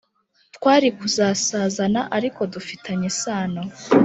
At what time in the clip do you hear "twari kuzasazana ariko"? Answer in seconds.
0.55-2.41